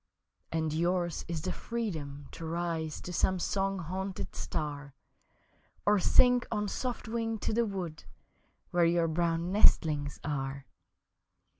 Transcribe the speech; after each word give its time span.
And 0.51 0.73
yours 0.73 1.23
is 1.27 1.43
the 1.43 1.51
freedom 1.53 2.27
to 2.31 2.43
rise 2.43 3.01
To 3.01 3.13
some 3.13 3.37
song 3.37 3.77
haunted 3.77 4.33
star 4.35 4.95
Or 5.85 5.99
sink 5.99 6.47
on 6.51 6.67
soft 6.69 7.07
wing 7.07 7.37
to 7.37 7.53
the 7.53 7.67
wood 7.67 8.05
Where 8.71 8.83
your 8.85 9.07
brown 9.07 9.51
nestlings 9.51 10.19
are. 10.23 10.65